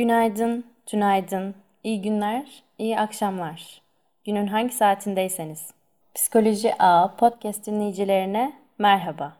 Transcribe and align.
Günaydın, 0.00 0.64
tünaydın, 0.86 1.54
iyi 1.84 2.02
günler, 2.02 2.62
iyi 2.78 2.98
akşamlar. 2.98 3.82
Günün 4.24 4.46
hangi 4.46 4.74
saatindeyseniz. 4.74 5.66
Psikoloji 6.14 6.74
A 6.78 7.16
podcast 7.16 7.66
dinleyicilerine 7.66 8.52
merhaba. 8.78 9.36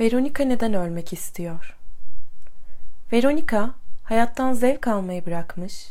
Veronica 0.00 0.44
neden 0.44 0.74
ölmek 0.74 1.12
istiyor? 1.12 1.78
Veronica 3.12 3.70
hayattan 4.04 4.52
zevk 4.52 4.88
almayı 4.88 5.26
bırakmış, 5.26 5.86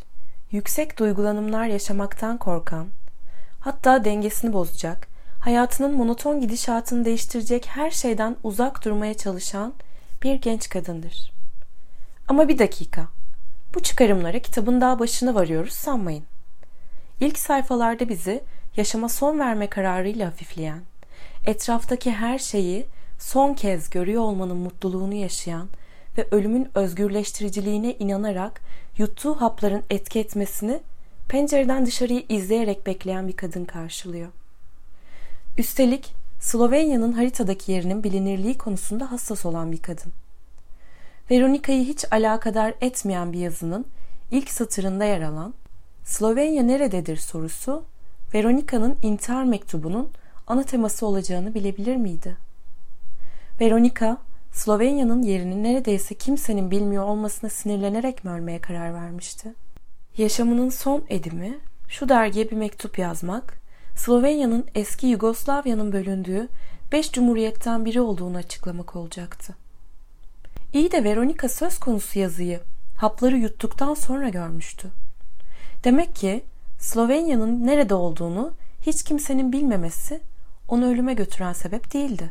yüksek 0.52 1.00
duygulanımlar 1.00 1.66
yaşamaktan 1.66 2.38
korkan, 2.38 2.88
hatta 3.59 4.05
dengesini 4.05 4.54
bozacak, 4.54 5.07
hayatının 5.39 5.98
monoton 5.98 6.41
gidişatını 6.41 7.05
değiştirecek 7.05 7.66
her 7.68 7.91
şeyden 7.91 8.36
uzak 8.43 8.86
durmaya 8.86 9.13
çalışan 9.13 9.73
bir 10.23 10.36
genç 10.36 10.70
kadındır. 10.70 11.32
Ama 12.27 12.48
bir 12.48 12.59
dakika. 12.59 13.21
Bu 13.76 13.80
çıkarımlara 13.80 14.40
kitabın 14.40 14.82
daha 14.82 15.00
başına 15.00 15.36
varıyoruz 15.36 15.74
sanmayın. 15.74 16.24
İlk 17.20 17.39
sayfalarda 17.39 18.10
bizi 18.10 18.43
yaşama 18.78 19.10
son 19.10 19.39
verme 19.39 19.68
kararıyla 19.68 20.28
hafifleyen, 20.28 20.82
etraftaki 21.46 22.12
her 22.12 22.39
şeyi 22.39 22.86
son 23.20 23.54
kez 23.54 23.89
görüyor 23.89 24.21
olmanın 24.21 24.57
mutluluğunu 24.57 25.14
yaşayan 25.14 25.68
ve 26.18 26.28
ölümün 26.32 26.70
özgürleştiriciliğine 26.76 27.93
inanarak 27.93 28.62
yuttuğu 28.98 29.42
hapların 29.42 29.84
etki 29.90 30.20
etmesini 30.20 30.79
pencereden 31.29 31.86
dışarıyı 31.86 32.23
izleyerek 32.30 32.88
bekleyen 32.88 33.28
bir 33.28 33.36
kadın 33.36 33.66
karşılıyor. 33.66 34.30
Üstelik 35.58 36.14
Slovenya'nın 36.40 37.12
haritadaki 37.12 37.72
yerinin 37.72 38.03
bilinirliği 38.03 38.58
konusunda 38.58 39.12
hassas 39.12 39.45
olan 39.45 39.72
bir 39.72 39.81
kadın. 39.81 40.14
Veronika'yı 41.31 41.86
hiç 41.86 42.06
alakadar 42.11 42.73
etmeyen 42.81 43.34
bir 43.34 43.39
yazının 43.39 43.86
ilk 44.31 44.50
satırında 44.50 45.06
yer 45.06 45.22
alan 45.22 45.53
Slovenya 46.03 46.64
nerededir 46.64 47.18
sorusu 47.18 47.84
Veronika'nın 48.34 48.98
intihar 49.04 49.44
mektubunun 49.44 50.10
ana 50.48 50.64
teması 50.64 51.06
olacağını 51.06 51.54
bilebilir 51.54 51.95
miydi? 51.95 52.38
Veronika, 53.62 54.18
Slovenya'nın 54.52 55.23
yerini 55.23 55.64
neredeyse 55.64 56.16
kimsenin 56.16 56.72
bilmiyor 56.72 57.04
olmasına 57.04 57.50
sinirlenerek 57.50 58.26
mi 58.26 58.32
ölmeye 58.32 58.62
karar 58.62 58.94
vermişti? 58.94 59.54
Yaşamının 60.17 60.70
son 60.70 61.04
edimi 61.10 61.58
şu 61.88 62.10
dergiye 62.10 62.52
bir 62.52 62.56
mektup 62.56 63.00
yazmak, 63.00 63.54
Slovenya'nın 63.95 64.66
eski 64.76 65.08
Yugoslavya'nın 65.08 65.92
bölündüğü 65.94 66.48
beş 66.92 67.12
cumhuriyetten 67.12 67.86
biri 67.86 68.02
olduğunu 68.02 68.38
açıklamak 68.38 68.95
olacaktı. 68.95 69.56
İyi 70.73 70.91
de 70.91 71.03
Veronika 71.03 71.50
söz 71.50 71.80
konusu 71.80 72.19
yazıyı 72.19 72.59
hapları 72.97 73.38
yuttuktan 73.38 73.94
sonra 73.94 74.30
görmüştü. 74.30 74.88
Demek 75.83 76.16
ki 76.16 76.44
Slovenya'nın 76.80 77.67
nerede 77.67 77.94
olduğunu 77.94 78.53
hiç 78.81 79.03
kimsenin 79.03 79.52
bilmemesi 79.52 80.22
onu 80.67 80.86
ölüme 80.92 81.14
götüren 81.14 81.53
sebep 81.53 81.94
değildi. 81.94 82.30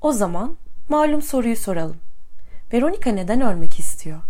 O 0.00 0.12
zaman 0.12 0.56
malum 0.88 1.22
soruyu 1.22 1.56
soralım. 1.56 1.96
Veronika 2.72 3.10
neden 3.10 3.40
ölmek 3.40 3.78
istiyor? 3.78 4.20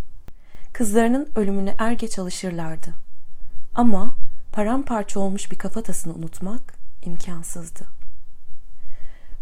Kızlarının 0.73 1.29
ölümüne 1.37 1.75
er 1.79 1.93
geç 1.93 2.19
alışırlardı. 2.19 2.91
Ama 3.75 4.17
paramparça 4.53 5.21
olmuş 5.21 5.53
bir 5.53 5.59
kafatasını 5.59 6.15
unutmak 6.15 6.75
imkansızdı. 7.03 7.85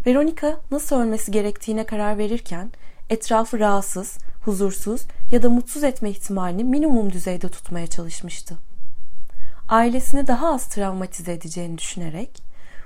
Veronika 0.05 0.59
nasıl 0.71 0.95
ölmesi 0.95 1.31
gerektiğine 1.31 1.85
karar 1.85 2.17
verirken 2.17 2.71
etrafı 3.09 3.59
rahatsız, 3.59 4.17
huzursuz 4.41 5.01
ya 5.31 5.43
da 5.43 5.49
mutsuz 5.49 5.83
etme 5.83 6.09
ihtimalini 6.09 6.63
minimum 6.63 7.13
düzeyde 7.13 7.49
tutmaya 7.49 7.87
çalışmıştı. 7.87 8.57
Ailesini 9.69 10.27
daha 10.27 10.53
az 10.53 10.67
travmatize 10.67 11.33
edeceğini 11.33 11.77
düşünerek 11.77 12.43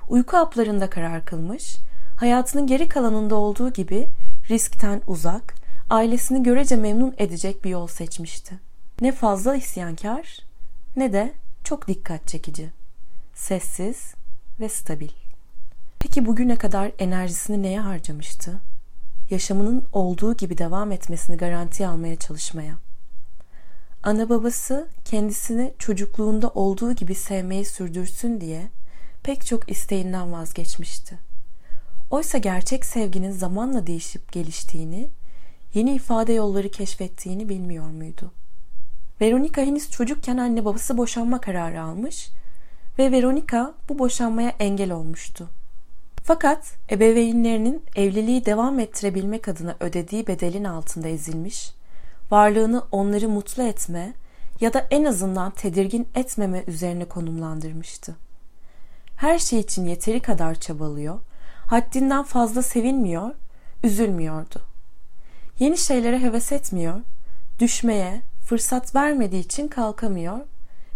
uyku 0.09 0.37
haplarında 0.37 0.89
karar 0.89 1.25
kılmış, 1.25 1.75
hayatının 2.15 2.67
geri 2.67 2.89
kalanında 2.89 3.35
olduğu 3.35 3.73
gibi 3.73 4.09
riskten 4.49 5.01
uzak, 5.07 5.55
ailesini 5.89 6.43
görece 6.43 6.75
memnun 6.75 7.15
edecek 7.17 7.63
bir 7.63 7.69
yol 7.69 7.87
seçmişti. 7.87 8.59
Ne 9.01 9.11
fazla 9.11 9.55
isyankar 9.55 10.37
ne 10.95 11.13
de 11.13 11.33
çok 11.63 11.87
dikkat 11.87 12.27
çekici. 12.27 12.69
Sessiz 13.35 14.13
ve 14.59 14.69
stabil. 14.69 15.09
Peki 15.99 16.25
bugüne 16.25 16.55
kadar 16.55 16.91
enerjisini 16.99 17.63
neye 17.63 17.79
harcamıştı? 17.79 18.59
Yaşamının 19.29 19.83
olduğu 19.93 20.37
gibi 20.37 20.57
devam 20.57 20.91
etmesini 20.91 21.37
garanti 21.37 21.87
almaya 21.87 22.15
çalışmaya. 22.15 22.73
Ana 24.03 24.29
babası 24.29 24.87
kendisini 25.05 25.73
çocukluğunda 25.79 26.49
olduğu 26.49 26.93
gibi 26.93 27.15
sevmeyi 27.15 27.65
sürdürsün 27.65 28.41
diye 28.41 28.67
pek 29.23 29.45
çok 29.45 29.71
isteğinden 29.71 30.31
vazgeçmişti. 30.33 31.19
Oysa 32.11 32.37
gerçek 32.37 32.85
sevginin 32.85 33.31
zamanla 33.31 33.87
değişip 33.87 34.31
geliştiğini, 34.31 35.07
yeni 35.73 35.93
ifade 35.93 36.33
yolları 36.33 36.71
keşfettiğini 36.71 37.49
bilmiyor 37.49 37.89
muydu? 37.89 38.31
Veronica 39.21 39.63
henüz 39.63 39.91
çocukken 39.91 40.37
anne 40.37 40.65
babası 40.65 40.97
boşanma 40.97 41.41
kararı 41.41 41.81
almış 41.81 42.29
ve 42.99 43.11
Veronica 43.11 43.73
bu 43.89 43.99
boşanmaya 43.99 44.49
engel 44.59 44.91
olmuştu. 44.91 45.49
Fakat 46.29 46.77
ebeveynlerinin 46.91 47.83
evliliği 47.95 48.45
devam 48.45 48.79
ettirebilmek 48.79 49.47
adına 49.47 49.75
ödediği 49.79 50.27
bedelin 50.27 50.63
altında 50.63 51.07
ezilmiş, 51.07 51.73
varlığını 52.31 52.83
onları 52.91 53.29
mutlu 53.29 53.63
etme 53.63 54.13
ya 54.61 54.73
da 54.73 54.87
en 54.91 55.03
azından 55.03 55.51
tedirgin 55.51 56.07
etmeme 56.15 56.63
üzerine 56.67 57.05
konumlandırmıştı. 57.05 58.15
Her 59.15 59.39
şey 59.39 59.59
için 59.59 59.85
yeteri 59.85 60.19
kadar 60.19 60.55
çabalıyor, 60.55 61.19
haddinden 61.65 62.23
fazla 62.23 62.61
sevinmiyor, 62.61 63.31
üzülmüyordu. 63.83 64.61
Yeni 65.59 65.77
şeylere 65.77 66.19
heves 66.19 66.51
etmiyor, 66.51 67.01
düşmeye 67.59 68.21
fırsat 68.45 68.95
vermediği 68.95 69.43
için 69.43 69.67
kalkamıyor, 69.67 70.39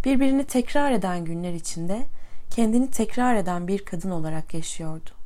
birbirini 0.06 0.44
tekrar 0.44 0.92
eden 0.92 1.26
günler 1.26 1.54
içinde 1.54 2.04
kendini 2.50 2.92
tekrar 2.92 3.36
eden 3.36 3.68
bir 3.68 3.86
kadın 3.86 4.10
olarak 4.10 4.54
yaşıyordu. 4.54 5.23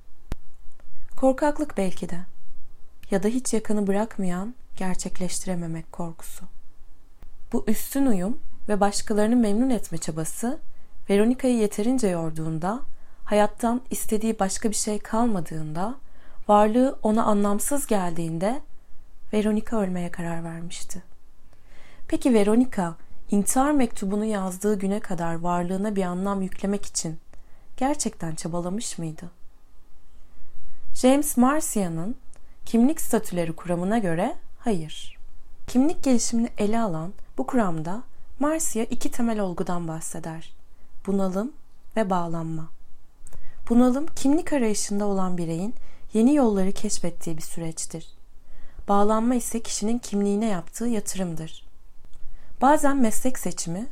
Korkaklık 1.17 1.78
belki 1.78 2.09
de. 2.09 2.19
Ya 3.11 3.23
da 3.23 3.28
hiç 3.28 3.53
yakını 3.53 3.88
bırakmayan 3.88 4.55
gerçekleştirememek 4.75 5.91
korkusu. 5.91 6.45
Bu 7.53 7.63
üstün 7.67 8.05
uyum 8.05 8.39
ve 8.69 8.79
başkalarını 8.79 9.35
memnun 9.35 9.69
etme 9.69 9.97
çabası 9.97 10.59
Veronica'yı 11.09 11.57
yeterince 11.57 12.07
yorduğunda, 12.07 12.79
hayattan 13.25 13.81
istediği 13.89 14.39
başka 14.39 14.69
bir 14.69 14.75
şey 14.75 15.00
kalmadığında, 15.00 15.95
varlığı 16.47 17.00
ona 17.03 17.23
anlamsız 17.23 17.88
geldiğinde 17.88 18.61
Veronica 19.34 19.78
ölmeye 19.78 20.11
karar 20.11 20.44
vermişti. 20.44 21.03
Peki 22.07 22.34
Veronica 22.34 22.95
intihar 23.31 23.72
mektubunu 23.72 24.25
yazdığı 24.25 24.79
güne 24.79 24.99
kadar 24.99 25.35
varlığına 25.39 25.95
bir 25.95 26.03
anlam 26.03 26.41
yüklemek 26.41 26.85
için 26.85 27.19
gerçekten 27.78 28.35
çabalamış 28.35 28.97
mıydı? 28.97 29.37
James 30.97 31.38
Marcia'nın 31.38 32.16
kimlik 32.66 33.02
statüleri 33.02 33.53
kuramına 33.53 33.97
göre 33.97 34.35
hayır. 34.59 35.18
Kimlik 35.68 36.03
gelişimini 36.03 36.50
ele 36.58 36.80
alan 36.80 37.13
bu 37.38 37.47
kuramda 37.47 38.03
Marcia 38.40 38.84
iki 38.84 39.12
temel 39.12 39.40
olgudan 39.40 39.88
bahseder. 39.88 40.53
Bunalım 41.08 41.52
ve 41.97 42.09
bağlanma. 42.09 42.69
Bunalım 43.69 44.06
kimlik 44.16 44.53
arayışında 44.53 45.06
olan 45.06 45.38
bireyin 45.38 45.75
yeni 46.13 46.35
yolları 46.35 46.72
keşfettiği 46.72 47.38
bir 47.38 47.41
süreçtir. 47.41 48.08
Bağlanma 48.88 49.35
ise 49.35 49.62
kişinin 49.62 49.97
kimliğine 49.97 50.46
yaptığı 50.46 50.88
yatırımdır. 50.88 51.66
Bazen 52.62 52.97
meslek 52.97 53.40
seçimi, 53.40 53.88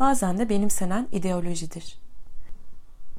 bazen 0.00 0.38
de 0.38 0.48
benimsenen 0.48 1.08
ideolojidir. 1.12 1.98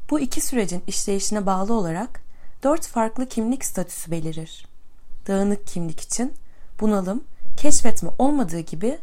Bu 0.09 0.19
iki 0.19 0.41
sürecin 0.41 0.83
işleyişine 0.87 1.45
bağlı 1.45 1.73
olarak 1.73 2.28
dört 2.63 2.87
farklı 2.87 3.27
kimlik 3.27 3.65
statüsü 3.65 4.11
belirir. 4.11 4.67
Dağınık 5.27 5.67
kimlik 5.67 5.99
için 5.99 6.33
bunalım, 6.79 7.23
keşfetme 7.57 8.09
olmadığı 8.19 8.59
gibi 8.59 8.99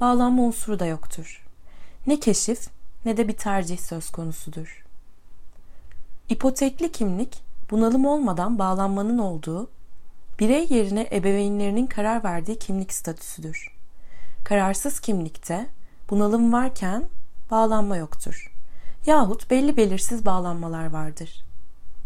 bağlanma 0.00 0.42
unsuru 0.42 0.78
da 0.78 0.86
yoktur. 0.86 1.46
Ne 2.06 2.20
keşif 2.20 2.68
ne 3.04 3.16
de 3.16 3.28
bir 3.28 3.36
tercih 3.36 3.78
söz 3.78 4.10
konusudur. 4.10 4.84
İpotekli 6.28 6.92
kimlik, 6.92 7.42
bunalım 7.70 8.06
olmadan 8.06 8.58
bağlanmanın 8.58 9.18
olduğu, 9.18 9.70
birey 10.40 10.66
yerine 10.70 11.08
ebeveynlerinin 11.12 11.86
karar 11.86 12.24
verdiği 12.24 12.58
kimlik 12.58 12.92
statüsüdür. 12.92 13.74
Kararsız 14.44 15.00
kimlikte 15.00 15.66
bunalım 16.10 16.52
varken 16.52 17.04
bağlanma 17.50 17.96
yoktur. 17.96 18.52
Yahut 19.06 19.50
belli 19.50 19.76
belirsiz 19.76 20.26
bağlanmalar 20.26 20.90
vardır. 20.90 21.47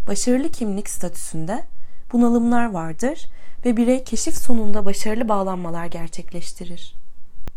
Başarılı 0.06 0.49
kimlik 0.49 0.90
statüsünde 0.90 1.64
bunalımlar 2.12 2.70
vardır 2.70 3.26
ve 3.64 3.76
birey 3.76 4.04
keşif 4.04 4.34
sonunda 4.37 4.84
başarılı 4.84 5.28
bağlanmalar 5.28 5.87
gerçekleştirir. 5.87 6.94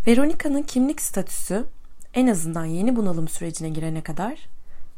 Veronica'nın 0.07 0.62
kimlik 0.62 1.01
statüsü 1.01 1.65
en 2.13 2.27
azından 2.27 2.65
yeni 2.65 2.95
bunalım 2.95 3.27
sürecine 3.27 3.69
girene 3.69 4.01
kadar 4.01 4.39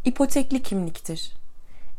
ipotekli 0.06 0.64
kimliktir. 0.64 1.34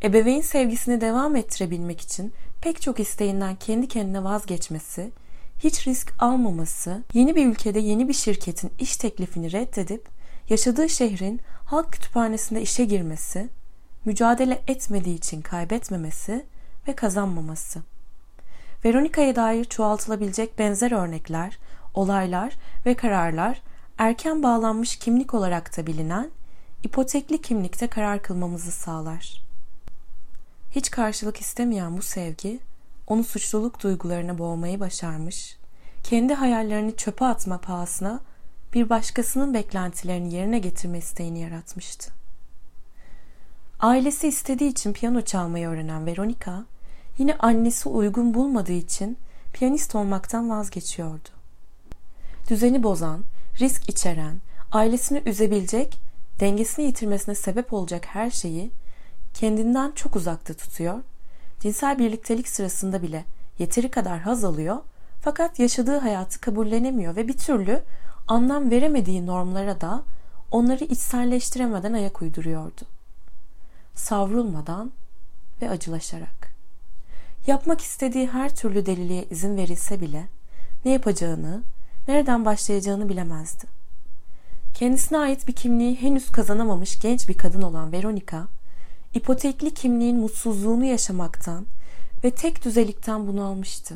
Ebeveyn 0.03 0.41
sevgisini 0.41 1.01
devam 1.01 1.37
ettirebilmek 1.37 2.01
için 2.01 2.33
pek 2.61 2.83
çok 2.83 3.01
isteğinden 3.01 3.55
kendi 3.55 3.89
kendine 3.89 4.25
vazgeçmesi, 4.25 5.11
hiç 5.59 5.87
risk 5.87 6.13
almaması, 6.19 7.03
yeni 7.15 7.37
bir 7.37 7.47
ülkede 7.47 7.79
yeni 7.79 8.09
bir 8.09 8.15
şirketin 8.15 8.71
iş 8.79 8.97
teklifini 8.97 9.53
reddedip 9.53 10.09
yaşadığı 10.49 10.89
şehrin 10.89 11.41
halk 11.65 11.93
kütüphanesinde 11.93 12.63
işe 12.63 12.85
girmesi, 12.85 13.49
mücadele 14.05 14.63
etmediği 14.67 15.17
için 15.17 15.43
kaybetmemesi 15.43 16.47
ve 16.89 16.97
kazanmaması. 16.97 17.83
Veronica'ya 18.85 19.37
dair 19.37 19.65
çoğaltılabilecek 19.65 20.59
benzer 20.59 20.93
örnekler, 20.93 21.59
olaylar 21.95 22.57
ve 22.87 22.95
kararlar 22.95 23.63
erken 23.99 24.43
bağlanmış 24.43 24.97
kimlik 24.97 25.35
olarak 25.35 25.77
da 25.77 25.87
bilinen 25.87 26.31
ipotekli 26.83 27.43
kimlikte 27.43 27.87
karar 27.87 28.23
kılmamızı 28.23 28.73
sağlar. 28.73 29.43
Hiç 30.71 30.91
karşılık 30.91 31.41
istemeyen 31.41 31.97
bu 31.97 32.03
sevgi 32.03 32.61
onu 33.07 33.25
suçluluk 33.25 33.83
duygularına 33.83 34.39
boğmayı 34.39 34.81
başarmış, 34.81 35.57
kendi 36.03 36.35
hayallerini 36.35 36.97
çöpe 36.97 37.25
atma 37.25 37.59
pahasına 37.59 38.21
bir 38.75 38.89
başkasının 38.89 39.55
beklentilerini 39.55 40.35
yerine 40.35 40.59
getirme 40.59 40.99
isteğini 40.99 41.41
yaratmıştı. 41.41 42.13
Ailesi 43.81 44.29
istediği 44.29 44.71
için 44.71 44.93
piyano 44.93 45.21
çalmayı 45.21 45.69
öğrenen 45.69 46.07
Veronica, 46.07 46.65
yine 47.19 47.35
annesi 47.39 47.89
uygun 47.89 48.35
bulmadığı 48.35 48.73
için 48.73 49.19
piyanist 49.53 49.95
olmaktan 49.95 50.51
vazgeçiyordu. 50.51 51.29
Düzeni 52.51 52.83
bozan, 52.83 53.21
risk 53.61 53.89
içeren, 53.89 54.37
ailesini 54.73 55.23
üzebilecek, 55.27 55.99
dengesini 56.41 56.87
yitirmesine 56.87 57.35
sebep 57.35 57.73
olacak 57.73 58.07
her 58.07 58.31
şeyi 58.31 58.71
kendinden 59.35 59.93
çok 59.93 60.17
uzakta 60.17 60.55
tutuyor, 60.55 60.99
cinsel 61.61 61.99
birliktelik 61.99 62.49
sırasında 62.49 63.03
bile 63.03 63.25
yeteri 63.59 63.91
kadar 63.91 64.19
haz 64.19 64.45
alıyor 64.45 64.77
fakat 65.21 65.59
yaşadığı 65.59 65.99
hayatı 65.99 66.41
kabullenemiyor 66.41 67.17
ve 67.17 67.29
bir 67.29 67.37
türlü 67.37 67.83
anlam 68.29 68.71
veremediği 68.71 69.27
normlara 69.27 69.81
da 69.81 70.03
onları 70.51 70.85
içselleştiremeden 70.85 71.93
ayak 71.93 72.23
uyduruyordu. 72.23 72.98
Savrulmadan 73.99 74.93
ve 75.63 75.71
acılaşarak. 75.71 76.55
Yapmak 77.47 77.81
istediği 77.81 78.27
her 78.27 78.55
türlü 78.55 78.87
deliliğe 78.87 79.25
izin 79.31 79.57
verilse 79.57 80.01
bile 80.01 80.25
ne 80.85 80.93
yapacağını, 80.93 81.63
nereden 82.09 82.45
başlayacağını 82.45 83.09
bilemezdi. 83.09 83.65
Kendisine 84.75 85.19
ait 85.19 85.49
bir 85.49 85.53
kimliği 85.53 86.01
henüz 86.01 86.31
kazanamamış 86.31 87.01
genç 87.01 87.29
bir 87.29 87.35
kadın 87.35 87.63
olan 87.63 87.93
Veronica, 87.93 88.47
ipotekli 89.15 89.75
kimliğin 89.75 90.17
mutsuzluğunu 90.17 90.85
yaşamaktan 90.85 91.67
ve 92.25 92.31
tek 92.31 92.65
düzelikten 92.65 93.27
bunu 93.27 93.45
almıştı. 93.45 93.95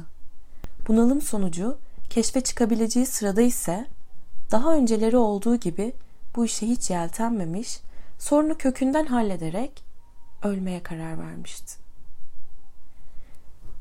Bunalım 0.88 1.20
sonucu 1.20 1.78
keşfe 2.10 2.40
çıkabileceği 2.40 3.06
sırada 3.06 3.42
ise 3.42 3.86
daha 4.50 4.74
önceleri 4.74 5.16
olduğu 5.16 5.56
gibi 5.56 5.92
bu 6.36 6.44
işe 6.44 6.66
hiç 6.66 6.90
yeltenmemiş, 6.90 7.80
sorunu 8.18 8.58
kökünden 8.58 9.06
hallederek 9.06 9.91
ölmeye 10.42 10.82
karar 10.82 11.18
vermişti. 11.18 11.82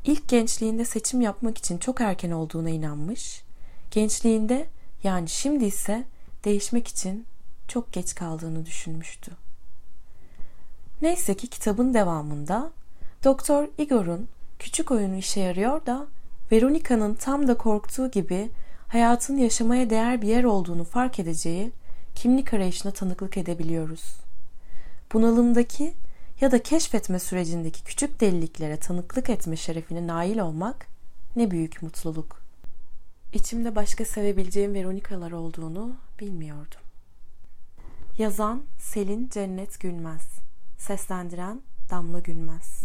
İlk 0.04 0.28
gençliğinde 0.28 0.84
seçim 0.84 1.20
yapmak 1.20 1.58
için 1.58 1.78
çok 1.78 2.00
erken 2.00 2.30
olduğuna 2.30 2.70
inanmış, 2.70 3.42
gençliğinde 3.90 4.66
yani 5.02 5.28
şimdi 5.28 5.64
ise 5.64 6.04
değişmek 6.44 6.88
için 6.88 7.26
çok 7.68 7.92
geç 7.92 8.14
kaldığını 8.14 8.66
düşünmüştü. 8.66 9.30
Neyse 11.02 11.34
ki 11.34 11.46
kitabın 11.46 11.94
devamında 11.94 12.70
Doktor 13.24 13.68
Igor'un 13.78 14.28
küçük 14.58 14.90
oyunu 14.90 15.16
işe 15.16 15.40
yarıyor 15.40 15.86
da 15.86 16.06
Veronica'nın 16.52 17.14
tam 17.14 17.48
da 17.48 17.54
korktuğu 17.56 18.10
gibi 18.10 18.50
hayatın 18.88 19.36
yaşamaya 19.36 19.90
değer 19.90 20.22
bir 20.22 20.28
yer 20.28 20.44
olduğunu 20.44 20.84
fark 20.84 21.18
edeceği 21.18 21.72
kimlik 22.14 22.54
arayışına 22.54 22.92
tanıklık 22.92 23.36
edebiliyoruz. 23.36 24.02
Bunalımdaki 25.12 25.92
ya 26.42 26.50
da 26.50 26.62
keşfetme 26.62 27.18
sürecindeki 27.18 27.84
küçük 27.84 28.20
deliliklere 28.20 28.76
tanıklık 28.76 29.30
etme 29.30 29.56
şerefine 29.56 30.06
nail 30.06 30.38
olmak 30.38 30.86
ne 31.36 31.50
büyük 31.50 31.82
mutluluk. 31.82 32.42
İçimde 33.32 33.76
başka 33.76 34.04
sevebileceğim 34.04 34.74
Veronikalar 34.74 35.32
olduğunu 35.32 35.96
bilmiyordum. 36.20 36.80
Yazan 38.18 38.62
Selin 38.78 39.28
Cennet 39.28 39.80
Gülmez 39.80 40.22
Seslendiren 40.78 41.60
Damla 41.90 42.18
Gülmez 42.18 42.82